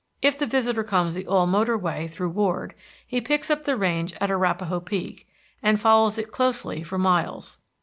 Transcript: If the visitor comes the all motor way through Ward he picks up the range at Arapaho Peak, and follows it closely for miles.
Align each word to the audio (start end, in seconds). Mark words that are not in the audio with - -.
If 0.19 0.39
the 0.39 0.47
visitor 0.47 0.83
comes 0.83 1.13
the 1.13 1.27
all 1.27 1.45
motor 1.45 1.77
way 1.77 2.07
through 2.07 2.31
Ward 2.31 2.73
he 3.05 3.21
picks 3.21 3.51
up 3.51 3.65
the 3.65 3.77
range 3.77 4.13
at 4.19 4.31
Arapaho 4.31 4.79
Peak, 4.79 5.27
and 5.61 5.79
follows 5.79 6.17
it 6.17 6.31
closely 6.31 6.81
for 6.81 6.97
miles. 6.97 7.59